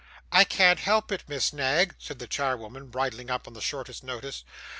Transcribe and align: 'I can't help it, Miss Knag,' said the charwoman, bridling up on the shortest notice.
'I 0.31 0.45
can't 0.45 0.79
help 0.79 1.11
it, 1.11 1.25
Miss 1.27 1.53
Knag,' 1.53 1.93
said 1.99 2.17
the 2.17 2.25
charwoman, 2.25 2.87
bridling 2.87 3.29
up 3.29 3.47
on 3.47 3.53
the 3.53 3.61
shortest 3.61 4.03
notice. 4.03 4.43